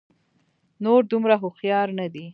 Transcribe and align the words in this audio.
نور 0.83 1.01
دومره 1.11 1.35
هوښيار 1.41 1.87
نه 1.99 2.07
دي 2.13 2.25